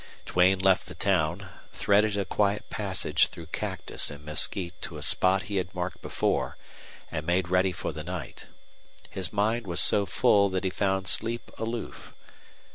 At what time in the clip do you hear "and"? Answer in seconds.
4.09-4.25, 7.11-7.23